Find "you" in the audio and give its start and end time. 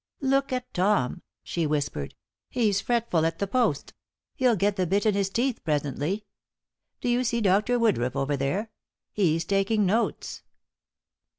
7.07-7.23